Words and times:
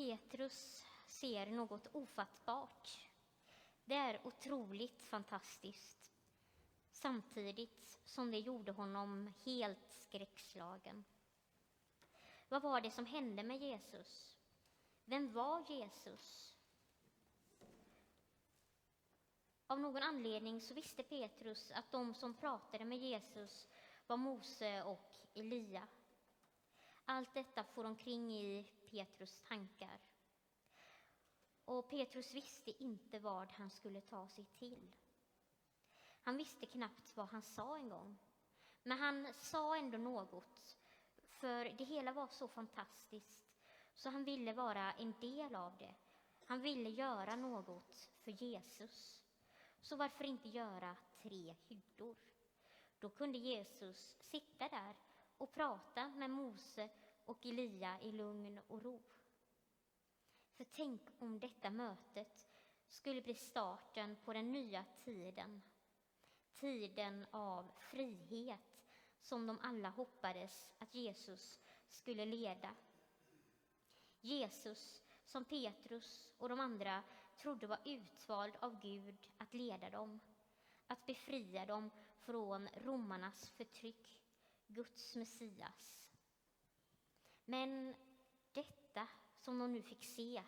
Petrus 0.00 0.84
ser 1.06 1.46
något 1.46 1.86
ofattbart. 1.92 3.08
Det 3.84 3.94
är 3.94 4.26
otroligt 4.26 5.04
fantastiskt 5.04 6.12
samtidigt 6.90 7.98
som 8.04 8.30
det 8.30 8.38
gjorde 8.38 8.72
honom 8.72 9.32
helt 9.44 9.88
skräckslagen. 9.88 11.04
Vad 12.48 12.62
var 12.62 12.80
det 12.80 12.90
som 12.90 13.06
hände 13.06 13.42
med 13.42 13.58
Jesus? 13.58 14.38
Vem 15.04 15.32
var 15.32 15.64
Jesus? 15.68 16.54
Av 19.66 19.80
någon 19.80 20.02
anledning 20.02 20.60
så 20.60 20.74
visste 20.74 21.02
Petrus 21.02 21.70
att 21.70 21.92
de 21.92 22.14
som 22.14 22.34
pratade 22.34 22.84
med 22.84 22.98
Jesus 22.98 23.68
var 24.06 24.16
Mose 24.16 24.82
och 24.82 25.18
Elia. 25.34 25.88
Allt 27.04 27.34
detta 27.34 27.64
får 27.64 27.84
omkring 27.84 28.32
i 28.32 28.66
Petrus 28.90 29.40
tankar. 29.40 30.00
Och 31.64 31.90
Petrus 31.90 32.34
visste 32.34 32.82
inte 32.82 33.18
vad 33.18 33.48
han 33.50 33.70
skulle 33.70 34.00
ta 34.00 34.28
sig 34.28 34.44
till. 34.44 34.92
Han 36.22 36.36
visste 36.36 36.66
knappt 36.66 37.16
vad 37.16 37.28
han 37.28 37.42
sa 37.42 37.76
en 37.76 37.88
gång. 37.88 38.18
Men 38.82 38.98
han 38.98 39.34
sa 39.34 39.76
ändå 39.76 39.98
något, 39.98 40.76
för 41.26 41.64
det 41.64 41.84
hela 41.84 42.12
var 42.12 42.26
så 42.26 42.48
fantastiskt 42.48 43.50
så 43.94 44.10
han 44.10 44.24
ville 44.24 44.52
vara 44.52 44.92
en 44.92 45.14
del 45.20 45.54
av 45.54 45.76
det. 45.78 45.94
Han 46.46 46.60
ville 46.60 46.90
göra 46.90 47.36
något 47.36 48.10
för 48.24 48.30
Jesus. 48.30 49.22
Så 49.80 49.96
varför 49.96 50.24
inte 50.24 50.48
göra 50.48 50.96
tre 51.22 51.56
hyddor? 51.68 52.16
Då 52.98 53.08
kunde 53.08 53.38
Jesus 53.38 54.16
sitta 54.20 54.68
där 54.68 54.96
och 55.38 55.52
prata 55.52 56.08
med 56.08 56.30
Mose 56.30 56.90
och 57.30 57.46
Elia 57.46 58.00
i 58.00 58.12
lugn 58.12 58.60
och 58.68 58.82
ro. 58.82 59.02
För 60.56 60.64
tänk 60.64 61.02
om 61.18 61.38
detta 61.40 61.70
mötet 61.70 62.46
skulle 62.88 63.22
bli 63.22 63.34
starten 63.34 64.16
på 64.24 64.32
den 64.32 64.52
nya 64.52 64.84
tiden. 65.04 65.62
Tiden 66.54 67.26
av 67.30 67.70
frihet 67.78 68.80
som 69.20 69.46
de 69.46 69.58
alla 69.62 69.88
hoppades 69.88 70.68
att 70.78 70.94
Jesus 70.94 71.60
skulle 71.88 72.24
leda. 72.24 72.76
Jesus, 74.20 75.02
som 75.24 75.44
Petrus 75.44 76.30
och 76.38 76.48
de 76.48 76.60
andra 76.60 77.02
trodde 77.36 77.66
var 77.66 77.80
utvald 77.84 78.54
av 78.60 78.80
Gud 78.80 79.28
att 79.38 79.54
leda 79.54 79.90
dem, 79.90 80.20
att 80.86 81.06
befria 81.06 81.66
dem 81.66 81.90
från 82.20 82.68
romarnas 82.68 83.50
förtryck, 83.50 84.20
Guds 84.66 85.16
Messias. 85.16 86.09
Men 87.50 87.94
detta 88.52 89.08
som 89.38 89.58
de 89.58 89.72
nu 89.72 89.82
fick 89.82 90.04
se, 90.04 90.42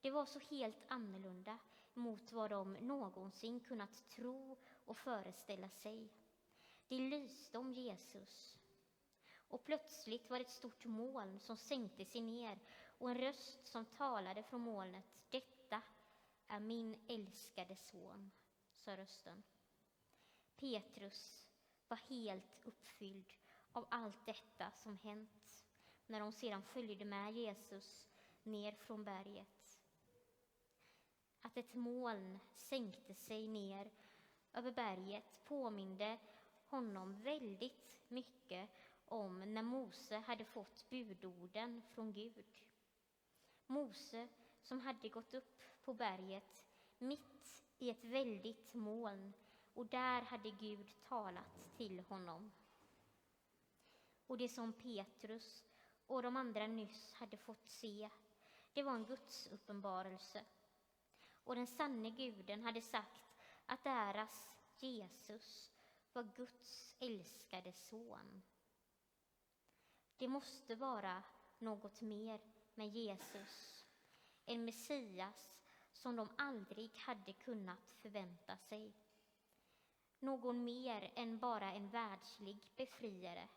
det 0.00 0.10
var 0.10 0.26
så 0.26 0.38
helt 0.38 0.84
annorlunda 0.88 1.58
mot 1.94 2.32
vad 2.32 2.50
de 2.50 2.72
någonsin 2.72 3.60
kunnat 3.60 4.10
tro 4.10 4.56
och 4.84 4.98
föreställa 4.98 5.68
sig. 5.68 6.08
Det 6.88 6.98
lyste 6.98 7.58
om 7.58 7.72
Jesus. 7.72 8.58
Och 9.48 9.64
plötsligt 9.64 10.30
var 10.30 10.38
det 10.38 10.44
ett 10.44 10.50
stort 10.50 10.84
moln 10.84 11.40
som 11.40 11.56
sänkte 11.56 12.04
sig 12.04 12.20
ner 12.20 12.58
och 12.98 13.10
en 13.10 13.18
röst 13.18 13.66
som 13.66 13.84
talade 13.84 14.42
från 14.42 14.60
molnet. 14.60 15.04
Detta 15.30 15.82
är 16.46 16.60
min 16.60 17.04
älskade 17.08 17.76
son, 17.76 18.30
sa 18.76 18.96
rösten. 18.96 19.42
Petrus 20.56 21.48
var 21.88 21.96
helt 21.96 22.66
uppfylld 22.66 23.32
av 23.72 23.86
allt 23.90 24.26
detta 24.26 24.70
som 24.70 24.98
hänt 24.98 25.63
när 26.06 26.20
de 26.20 26.32
sedan 26.32 26.62
följde 26.62 27.04
med 27.04 27.32
Jesus 27.32 28.06
ner 28.42 28.72
från 28.72 29.04
berget. 29.04 29.80
Att 31.42 31.56
ett 31.56 31.74
moln 31.74 32.38
sänkte 32.56 33.14
sig 33.14 33.48
ner 33.48 33.90
över 34.52 34.70
berget 34.70 35.44
påminde 35.44 36.18
honom 36.68 37.22
väldigt 37.22 38.08
mycket 38.08 38.68
om 39.06 39.54
när 39.54 39.62
Mose 39.62 40.16
hade 40.16 40.44
fått 40.44 40.90
budorden 40.90 41.82
från 41.94 42.12
Gud. 42.12 42.62
Mose 43.66 44.28
som 44.62 44.80
hade 44.80 45.08
gått 45.08 45.34
upp 45.34 45.60
på 45.84 45.94
berget 45.94 46.64
mitt 46.98 47.64
i 47.78 47.90
ett 47.90 48.04
väldigt 48.04 48.74
moln 48.74 49.32
och 49.74 49.86
där 49.86 50.22
hade 50.22 50.50
Gud 50.50 50.94
talat 51.08 51.68
till 51.76 52.00
honom. 52.00 52.52
Och 54.26 54.38
det 54.38 54.48
som 54.48 54.72
Petrus 54.72 55.64
och 56.06 56.22
de 56.22 56.36
andra 56.36 56.66
nyss 56.66 57.12
hade 57.12 57.36
fått 57.36 57.68
se, 57.68 58.10
det 58.72 58.82
var 58.82 58.94
en 58.94 59.04
Guds 59.04 59.46
uppenbarelse. 59.46 60.44
Och 61.44 61.54
den 61.54 61.66
sanne 61.66 62.10
guden 62.10 62.62
hade 62.62 62.82
sagt 62.82 63.22
att 63.66 63.84
deras 63.84 64.48
Jesus 64.76 65.70
var 66.12 66.22
Guds 66.22 66.96
älskade 67.00 67.72
son. 67.72 68.42
Det 70.18 70.28
måste 70.28 70.74
vara 70.74 71.22
något 71.58 72.00
mer 72.00 72.40
med 72.74 72.88
Jesus, 72.88 73.84
en 74.46 74.64
Messias 74.64 75.54
som 75.92 76.16
de 76.16 76.28
aldrig 76.38 76.96
hade 76.98 77.32
kunnat 77.32 77.92
förvänta 78.02 78.56
sig. 78.56 78.92
Någon 80.18 80.64
mer 80.64 81.12
än 81.14 81.38
bara 81.38 81.72
en 81.72 81.88
världslig 81.88 82.72
befriare, 82.76 83.48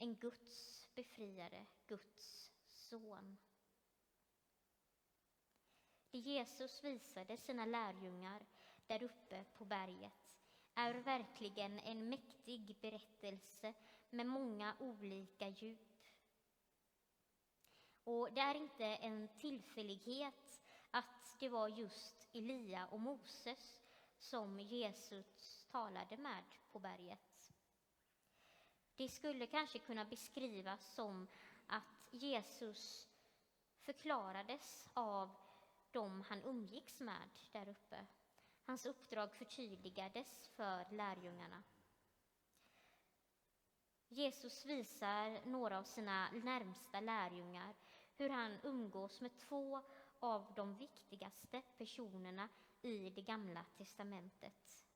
en 0.00 0.14
Guds 0.14 0.88
befriare, 0.94 1.66
Guds 1.86 2.50
son. 2.66 3.38
Det 6.10 6.18
Jesus 6.18 6.84
visade 6.84 7.36
sina 7.36 7.66
lärjungar 7.66 8.46
där 8.86 9.02
uppe 9.02 9.44
på 9.58 9.64
berget 9.64 10.12
är 10.74 10.94
verkligen 10.94 11.78
en 11.78 12.08
mäktig 12.08 12.76
berättelse 12.80 13.74
med 14.10 14.26
många 14.26 14.76
olika 14.78 15.48
djup. 15.48 16.06
Och 18.04 18.32
det 18.32 18.40
är 18.40 18.54
inte 18.54 18.84
en 18.84 19.28
tillfällighet 19.38 20.62
att 20.90 21.36
det 21.40 21.48
var 21.48 21.68
just 21.68 22.28
Elia 22.32 22.86
och 22.86 23.00
Moses 23.00 23.80
som 24.18 24.60
Jesus 24.60 25.66
talade 25.70 26.16
med 26.16 26.44
på 26.72 26.78
berget. 26.78 27.30
Det 29.00 29.08
skulle 29.08 29.46
kanske 29.46 29.78
kunna 29.78 30.04
beskrivas 30.04 30.94
som 30.94 31.28
att 31.66 32.08
Jesus 32.10 33.08
förklarades 33.80 34.88
av 34.94 35.30
dem 35.90 36.24
han 36.28 36.42
umgicks 36.42 37.00
med 37.00 37.30
där 37.52 37.68
uppe. 37.68 38.06
Hans 38.64 38.86
uppdrag 38.86 39.32
förtydligades 39.32 40.48
för 40.48 40.86
lärjungarna. 40.90 41.62
Jesus 44.08 44.66
visar 44.66 45.46
några 45.46 45.78
av 45.78 45.84
sina 45.84 46.30
närmsta 46.30 47.00
lärjungar 47.00 47.74
hur 48.16 48.28
han 48.28 48.58
umgås 48.62 49.20
med 49.20 49.38
två 49.38 49.82
av 50.18 50.52
de 50.56 50.74
viktigaste 50.74 51.62
personerna 51.78 52.48
i 52.82 53.10
det 53.10 53.22
gamla 53.22 53.64
testamentet. 53.76 54.86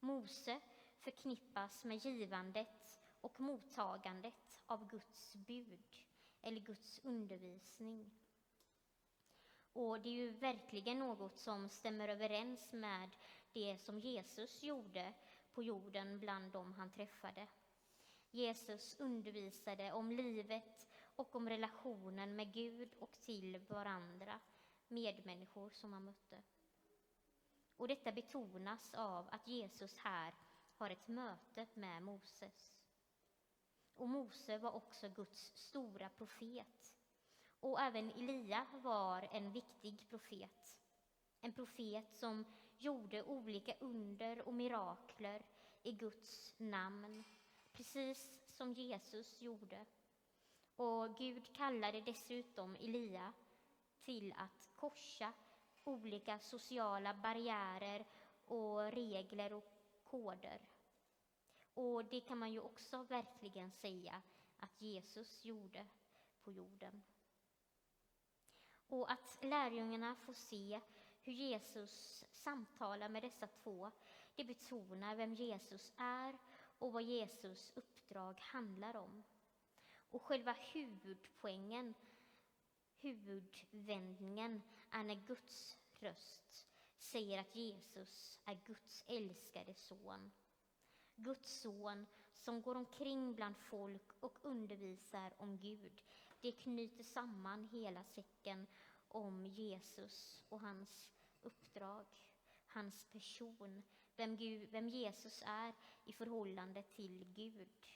Mose 0.00 0.60
förknippas 1.00 1.84
med 1.84 1.96
givandet 1.96 3.03
och 3.24 3.40
mottagandet 3.40 4.60
av 4.66 4.86
Guds 4.88 5.34
bud 5.34 5.96
eller 6.42 6.60
Guds 6.60 7.00
undervisning. 7.04 8.10
Och 9.72 10.00
det 10.00 10.08
är 10.08 10.12
ju 10.12 10.30
verkligen 10.30 10.98
något 10.98 11.38
som 11.38 11.68
stämmer 11.68 12.08
överens 12.08 12.72
med 12.72 13.16
det 13.52 13.78
som 13.78 14.00
Jesus 14.00 14.62
gjorde 14.62 15.14
på 15.52 15.62
jorden 15.62 16.20
bland 16.20 16.52
dem 16.52 16.74
han 16.74 16.90
träffade. 16.90 17.46
Jesus 18.30 18.96
undervisade 19.00 19.92
om 19.92 20.10
livet 20.10 20.88
och 21.16 21.34
om 21.34 21.48
relationen 21.48 22.36
med 22.36 22.52
Gud 22.52 22.94
och 22.94 23.20
till 23.20 23.58
varandra, 23.58 24.40
medmänniskor 24.88 25.70
som 25.70 25.92
han 25.92 26.04
mötte. 26.04 26.42
Och 27.76 27.88
detta 27.88 28.12
betonas 28.12 28.94
av 28.94 29.28
att 29.30 29.48
Jesus 29.48 29.96
här 29.96 30.34
har 30.76 30.90
ett 30.90 31.08
möte 31.08 31.66
med 31.74 32.02
Moses. 32.02 32.73
Och 33.96 34.08
Mose 34.08 34.58
var 34.58 34.72
också 34.72 35.08
Guds 35.08 35.52
stora 35.54 36.08
profet 36.08 36.94
och 37.60 37.80
även 37.80 38.10
Elia 38.10 38.66
var 38.72 39.28
en 39.32 39.52
viktig 39.52 40.06
profet. 40.10 40.78
En 41.40 41.52
profet 41.52 42.14
som 42.14 42.44
gjorde 42.78 43.22
olika 43.22 43.74
under 43.80 44.48
och 44.48 44.54
mirakler 44.54 45.42
i 45.82 45.92
Guds 45.92 46.54
namn, 46.58 47.24
precis 47.72 48.32
som 48.48 48.72
Jesus 48.72 49.40
gjorde. 49.40 49.86
Och 50.76 51.16
Gud 51.16 51.56
kallade 51.56 52.00
dessutom 52.00 52.76
Elia 52.76 53.32
till 54.02 54.34
att 54.36 54.70
korsa 54.76 55.32
olika 55.84 56.38
sociala 56.38 57.14
barriärer 57.14 58.04
och 58.46 58.92
regler 58.92 59.52
och 59.52 59.64
koder. 60.04 60.60
Och 61.74 62.04
det 62.04 62.20
kan 62.20 62.38
man 62.38 62.52
ju 62.52 62.60
också 62.60 63.02
verkligen 63.02 63.70
säga 63.70 64.22
att 64.56 64.80
Jesus 64.80 65.44
gjorde 65.44 65.86
på 66.44 66.52
jorden. 66.52 67.02
Och 68.88 69.12
att 69.12 69.38
lärjungarna 69.44 70.16
får 70.16 70.34
se 70.34 70.80
hur 71.22 71.32
Jesus 71.32 72.24
samtalar 72.30 73.08
med 73.08 73.22
dessa 73.22 73.46
två, 73.46 73.90
det 74.36 74.44
betonar 74.44 75.16
vem 75.16 75.34
Jesus 75.34 75.92
är 75.96 76.38
och 76.78 76.92
vad 76.92 77.02
Jesus 77.02 77.72
uppdrag 77.74 78.40
handlar 78.40 78.96
om. 78.96 79.24
Och 80.10 80.22
själva 80.22 80.52
huvudpoängen, 80.52 81.94
huvudvändningen, 83.00 84.62
är 84.90 85.02
när 85.02 85.14
Guds 85.14 85.78
röst 86.00 86.66
säger 86.98 87.40
att 87.40 87.56
Jesus 87.56 88.40
är 88.44 88.54
Guds 88.66 89.04
älskade 89.06 89.74
son. 89.74 90.32
Guds 91.16 91.60
son 91.60 92.06
som 92.32 92.62
går 92.62 92.74
omkring 92.74 93.34
bland 93.34 93.56
folk 93.56 94.12
och 94.20 94.38
undervisar 94.42 95.32
om 95.38 95.58
Gud. 95.58 96.02
Det 96.40 96.52
knyter 96.52 97.04
samman 97.04 97.64
hela 97.64 98.04
säcken 98.04 98.66
om 99.08 99.46
Jesus 99.46 100.42
och 100.48 100.60
hans 100.60 101.10
uppdrag, 101.42 102.06
hans 102.66 103.04
person, 103.04 103.82
vem, 104.16 104.36
Gud, 104.36 104.68
vem 104.70 104.88
Jesus 104.88 105.42
är 105.46 105.74
i 106.04 106.12
förhållande 106.12 106.82
till 106.82 107.24
Gud. 107.24 107.86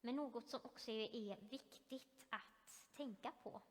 Men 0.00 0.16
något 0.16 0.48
som 0.48 0.60
också 0.62 0.90
är 0.90 1.40
viktigt 1.40 2.26
att 2.30 2.84
tänka 2.92 3.32
på, 3.42 3.62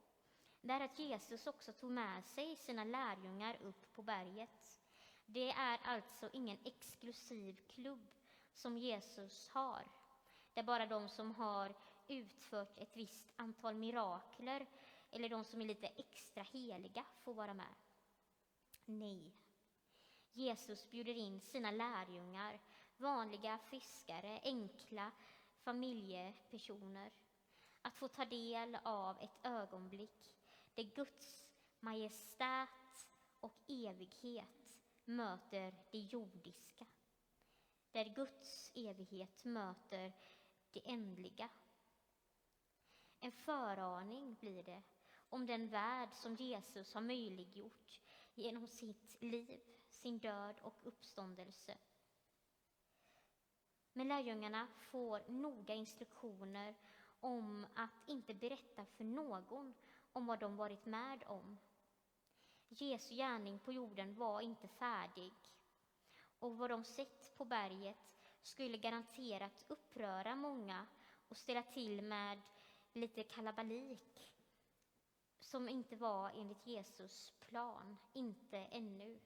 det 0.61 0.73
är 0.73 0.81
att 0.81 0.99
Jesus 0.99 1.47
också 1.47 1.73
tog 1.73 1.91
med 1.91 2.25
sig 2.25 2.55
sina 2.55 2.83
lärjungar 2.83 3.61
upp 3.61 3.93
på 3.95 4.01
berget. 4.01 4.79
Det 5.29 5.49
är 5.49 5.79
alltså 5.83 6.29
ingen 6.33 6.57
exklusiv 6.63 7.61
klubb 7.67 8.11
som 8.53 8.77
Jesus 8.77 9.49
har, 9.49 9.87
där 10.53 10.63
bara 10.63 10.85
de 10.85 11.09
som 11.09 11.35
har 11.35 11.75
utfört 12.07 12.79
ett 12.79 12.97
visst 12.97 13.25
antal 13.35 13.75
mirakler 13.75 14.67
eller 15.11 15.29
de 15.29 15.43
som 15.43 15.61
är 15.61 15.65
lite 15.65 15.87
extra 15.87 16.43
heliga 16.43 17.05
får 17.23 17.33
vara 17.33 17.53
med. 17.53 17.75
Nej. 18.85 19.33
Jesus 20.33 20.89
bjuder 20.89 21.13
in 21.13 21.41
sina 21.41 21.71
lärjungar, 21.71 22.59
vanliga 22.97 23.57
fiskare, 23.57 24.39
enkla 24.43 25.11
familjepersoner, 25.57 27.11
att 27.81 27.95
få 27.95 28.07
ta 28.07 28.25
del 28.25 28.77
av 28.83 29.19
ett 29.19 29.39
ögonblick 29.43 30.31
där 30.75 30.83
Guds 30.83 31.45
majestät 31.79 32.69
och 33.39 33.55
evighet 33.67 34.56
möter 35.07 35.73
det 35.91 35.99
jordiska. 35.99 36.85
Där 37.91 38.05
Guds 38.15 38.71
evighet 38.75 39.45
möter 39.45 40.13
det 40.71 40.89
ändliga. 40.89 41.49
En 43.19 43.31
föraning 43.31 44.35
blir 44.35 44.63
det 44.63 44.81
om 45.29 45.45
den 45.45 45.67
värld 45.67 46.09
som 46.13 46.35
Jesus 46.35 46.93
har 46.93 47.01
möjliggjort 47.01 47.99
genom 48.35 48.67
sitt 48.67 49.21
liv, 49.21 49.59
sin 49.89 50.19
död 50.19 50.59
och 50.61 50.79
uppståndelse. 50.83 51.77
Men 53.93 54.07
lärjungarna 54.07 54.67
får 54.79 55.31
noga 55.31 55.73
instruktioner 55.73 56.75
om 57.19 57.65
att 57.73 58.07
inte 58.07 58.33
berätta 58.33 58.85
för 58.85 59.03
någon 59.03 59.73
om 60.13 60.25
vad 60.25 60.39
de 60.39 60.55
varit 60.55 60.85
med 60.85 61.23
om. 61.27 61.57
Jesu 62.69 63.15
gärning 63.15 63.59
på 63.59 63.73
jorden 63.73 64.15
var 64.15 64.41
inte 64.41 64.67
färdig 64.67 65.33
och 66.39 66.57
vad 66.57 66.69
de 66.69 66.83
sett 66.83 67.37
på 67.37 67.45
berget 67.45 67.97
skulle 68.41 68.77
garanterat 68.77 69.65
uppröra 69.67 70.35
många 70.35 70.87
och 71.27 71.37
ställa 71.37 71.63
till 71.63 72.01
med 72.01 72.41
lite 72.93 73.23
kalabalik 73.23 74.33
som 75.39 75.69
inte 75.69 75.95
var 75.95 76.29
enligt 76.29 76.67
Jesus 76.67 77.33
plan, 77.39 77.97
inte 78.13 78.57
ännu. 78.57 79.19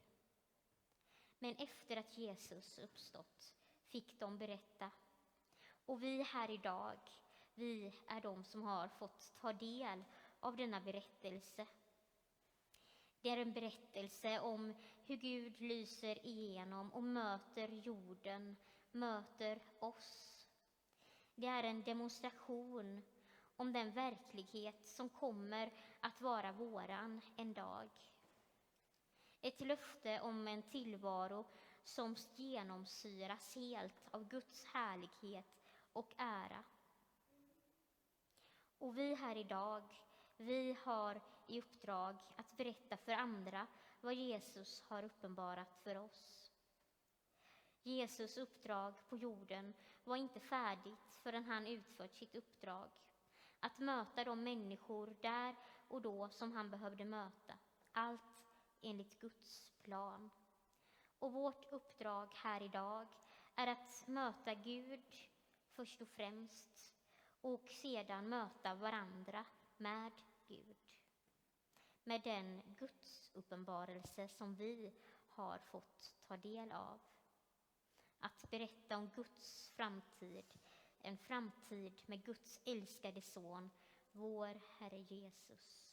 Men 1.39 1.55
efter 1.55 1.97
att 1.97 2.17
Jesus 2.17 2.77
uppstått 2.77 3.53
fick 3.89 4.19
de 4.19 4.37
berätta. 4.37 4.91
Och 5.85 6.03
vi 6.03 6.23
här 6.23 6.49
idag, 6.49 6.99
vi 7.53 7.93
är 8.07 8.21
de 8.21 8.43
som 8.43 8.63
har 8.63 8.87
fått 8.87 9.33
ta 9.37 9.53
del 9.53 10.03
av 10.39 10.55
denna 10.55 10.79
berättelse. 10.81 11.67
Det 13.21 13.29
är 13.29 13.37
en 13.37 13.53
berättelse 13.53 14.39
om 14.39 14.73
hur 15.05 15.15
Gud 15.15 15.61
lyser 15.61 16.25
igenom 16.25 16.93
och 16.93 17.03
möter 17.03 17.67
jorden, 17.67 18.57
möter 18.91 19.59
oss. 19.79 20.47
Det 21.35 21.47
är 21.47 21.63
en 21.63 21.83
demonstration 21.83 23.01
om 23.57 23.73
den 23.73 23.91
verklighet 23.91 24.87
som 24.87 25.09
kommer 25.09 25.71
att 25.99 26.21
vara 26.21 26.51
våran 26.51 27.21
en 27.37 27.53
dag. 27.53 27.89
Ett 29.41 29.61
löfte 29.61 30.21
om 30.21 30.47
en 30.47 30.61
tillvaro 30.63 31.45
som 31.83 32.15
genomsyras 32.35 33.55
helt 33.55 34.07
av 34.11 34.27
Guds 34.27 34.65
härlighet 34.65 35.61
och 35.93 36.13
ära. 36.17 36.63
Och 38.79 38.97
vi 38.97 39.15
här 39.15 39.35
idag, 39.35 39.83
vi 40.41 40.77
har 40.83 41.21
i 41.47 41.59
uppdrag 41.59 42.15
att 42.35 42.57
berätta 42.57 42.97
för 42.97 43.11
andra 43.11 43.67
vad 44.01 44.13
Jesus 44.13 44.81
har 44.81 45.03
uppenbarat 45.03 45.75
för 45.83 45.97
oss. 45.97 46.51
Jesus 47.83 48.37
uppdrag 48.37 48.93
på 49.09 49.17
jorden 49.17 49.73
var 50.03 50.15
inte 50.15 50.39
färdigt 50.39 51.15
förrän 51.23 51.45
han 51.45 51.67
utfört 51.67 52.15
sitt 52.15 52.35
uppdrag 52.35 52.89
att 53.59 53.79
möta 53.79 54.23
de 54.23 54.43
människor 54.43 55.15
där 55.21 55.55
och 55.87 56.01
då 56.01 56.29
som 56.29 56.51
han 56.51 56.69
behövde 56.69 57.05
möta. 57.05 57.53
Allt 57.91 58.21
enligt 58.81 59.19
Guds 59.19 59.69
plan. 59.81 60.29
Och 61.19 61.33
vårt 61.33 61.73
uppdrag 61.73 62.33
här 62.33 62.61
idag 62.63 63.07
är 63.55 63.67
att 63.67 64.07
möta 64.07 64.53
Gud 64.53 65.03
först 65.75 66.01
och 66.01 66.07
främst 66.07 66.95
och 67.41 67.67
sedan 67.67 68.29
möta 68.29 68.75
varandra 68.75 69.45
med 69.77 70.11
Gud. 70.51 70.77
Med 72.03 72.21
den 72.23 72.61
Guds 72.77 73.31
uppenbarelse 73.33 74.27
som 74.27 74.55
vi 74.55 74.91
har 75.27 75.57
fått 75.57 76.15
ta 76.27 76.37
del 76.37 76.71
av. 76.71 76.99
Att 78.19 78.49
berätta 78.51 78.97
om 78.97 79.09
Guds 79.15 79.69
framtid 79.69 80.45
en 81.03 81.17
framtid 81.17 82.01
med 82.05 82.23
Guds 82.23 82.59
älskade 82.65 83.21
son, 83.21 83.71
vår 84.11 84.61
Herre 84.79 84.99
Jesus. 84.99 85.90